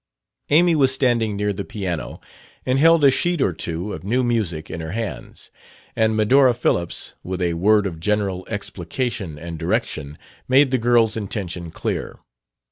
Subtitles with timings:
[0.49, 2.19] Amy was standing near the piano
[2.65, 5.51] and held a sheet or two of new music in her hands.
[5.95, 10.17] And Medora Phillips, with a word of general explication and direction,
[10.47, 12.17] made the girl's intention clear.